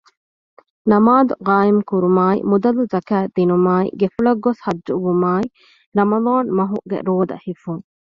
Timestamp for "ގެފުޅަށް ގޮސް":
3.99-4.61